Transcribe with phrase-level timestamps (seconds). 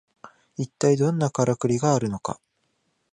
[0.57, 2.39] いったいどんなカラクリがあるのか